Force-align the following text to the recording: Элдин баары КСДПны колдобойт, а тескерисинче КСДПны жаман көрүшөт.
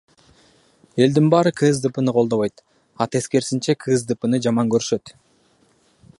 Элдин 1.05 1.27
баары 1.33 1.51
КСДПны 1.59 2.11
колдобойт, 2.15 2.55
а 3.01 3.09
тескерисинче 3.17 3.77
КСДПны 3.83 4.43
жаман 4.49 4.73
көрүшөт. 4.77 5.15